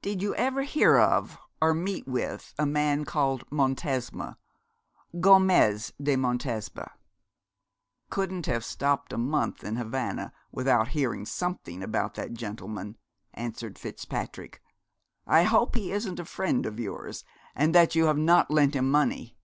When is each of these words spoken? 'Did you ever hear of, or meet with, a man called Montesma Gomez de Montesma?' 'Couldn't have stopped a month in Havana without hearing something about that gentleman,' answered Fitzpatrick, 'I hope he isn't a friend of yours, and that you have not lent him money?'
'Did 0.00 0.22
you 0.22 0.34
ever 0.36 0.62
hear 0.62 0.96
of, 0.96 1.36
or 1.60 1.74
meet 1.74 2.08
with, 2.08 2.54
a 2.58 2.64
man 2.64 3.04
called 3.04 3.44
Montesma 3.50 4.38
Gomez 5.20 5.92
de 6.02 6.16
Montesma?' 6.16 6.90
'Couldn't 8.08 8.46
have 8.46 8.64
stopped 8.64 9.12
a 9.12 9.18
month 9.18 9.62
in 9.62 9.76
Havana 9.76 10.32
without 10.50 10.88
hearing 10.96 11.26
something 11.26 11.82
about 11.82 12.14
that 12.14 12.32
gentleman,' 12.32 12.96
answered 13.34 13.78
Fitzpatrick, 13.78 14.62
'I 15.26 15.42
hope 15.42 15.74
he 15.74 15.92
isn't 15.92 16.18
a 16.18 16.24
friend 16.24 16.64
of 16.64 16.80
yours, 16.80 17.22
and 17.54 17.74
that 17.74 17.94
you 17.94 18.06
have 18.06 18.16
not 18.16 18.50
lent 18.50 18.72
him 18.74 18.90
money?' 18.90 19.36